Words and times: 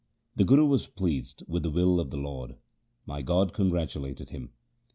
The 0.35 0.43
Guru 0.45 0.65
was 0.65 0.87
pleased 0.87 1.43
with 1.47 1.61
the 1.61 1.69
will 1.69 1.99
of 1.99 2.09
the 2.09 2.17
Lord; 2.17 2.55
my 3.05 3.21
God 3.21 3.53
congratulated 3.53 4.31
him. 4.31 4.49